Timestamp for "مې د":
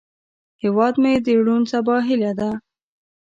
1.01-1.27